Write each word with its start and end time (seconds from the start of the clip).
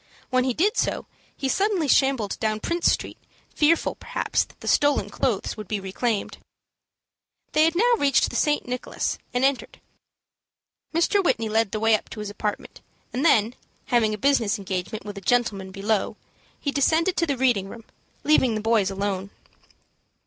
When 0.31 0.45
he 0.45 0.55
did 0.55 0.77
so, 0.77 1.05
he 1.37 1.47
suddenly 1.47 1.87
shambled 1.87 2.39
down 2.39 2.59
Prince 2.59 2.91
Street, 2.91 3.19
fearful, 3.53 3.93
perhaps, 3.93 4.43
that 4.45 4.59
the 4.59 4.67
stolen 4.67 5.11
clothes 5.11 5.55
would 5.55 5.67
be 5.67 5.79
reclaimed. 5.79 6.39
They 7.51 7.65
had 7.65 7.75
now 7.75 7.93
reached 7.99 8.31
the 8.31 8.35
St. 8.35 8.67
Nicholas, 8.67 9.19
and 9.31 9.45
entered. 9.45 9.79
Mr. 10.91 11.23
Whitney 11.23 11.49
led 11.49 11.71
the 11.71 11.79
way 11.79 11.93
up 11.93 12.09
to 12.09 12.19
his 12.19 12.31
apartment, 12.31 12.81
and 13.13 13.23
then, 13.23 13.53
having 13.89 14.11
a 14.11 14.17
business 14.17 14.57
engagement 14.57 15.05
with 15.05 15.19
a 15.19 15.21
gentleman 15.21 15.69
below, 15.69 16.17
he 16.59 16.71
descended 16.71 17.15
to 17.17 17.27
the 17.27 17.37
reading 17.37 17.69
room, 17.69 17.83
leaving 18.23 18.55
the 18.55 18.59
boys 18.59 18.89
alone. 18.89 19.29